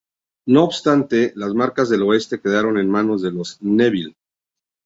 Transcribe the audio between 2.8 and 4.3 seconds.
manos de los Neville.